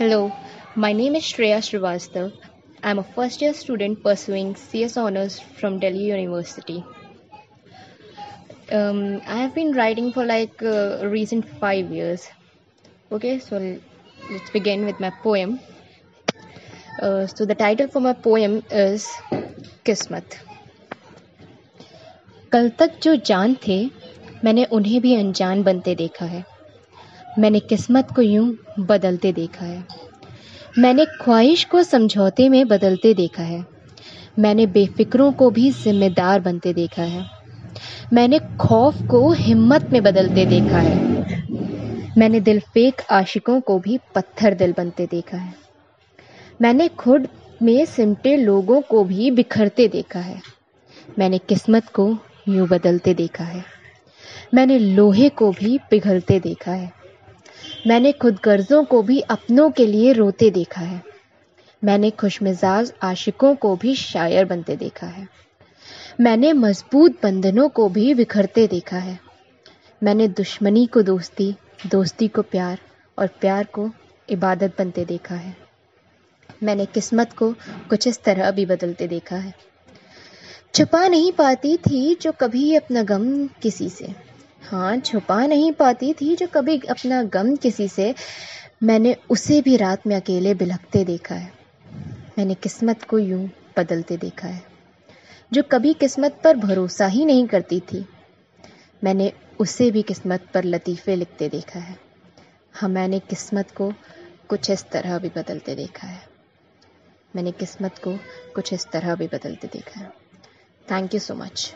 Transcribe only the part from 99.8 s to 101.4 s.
भी किस्मत पर लतीफ़े